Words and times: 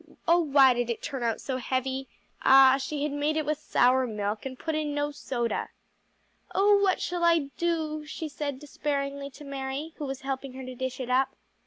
oh 0.27 0.39
why 0.39 0.73
did 0.73 0.89
it 0.89 0.99
turn 0.99 1.21
out 1.21 1.39
so 1.39 1.57
heavy? 1.57 2.07
Ah, 2.41 2.77
she 2.79 3.03
had 3.03 3.11
made 3.11 3.37
it 3.37 3.45
with 3.45 3.59
sour 3.59 4.07
milk 4.07 4.47
and 4.47 4.57
put 4.57 4.73
in 4.73 4.95
no 4.95 5.11
soda. 5.11 5.69
"Oh 6.55 6.77
what 6.81 6.99
shall 6.99 7.23
I 7.23 7.51
do?" 7.55 8.03
she 8.07 8.27
said 8.27 8.57
despairingly 8.57 9.29
to 9.29 9.43
Mary, 9.43 9.93
who 9.97 10.05
was 10.07 10.21
helping 10.21 10.53
her 10.53 10.65
to 10.65 10.73
dish 10.73 10.99
it 10.99 11.11
up. 11.11 11.35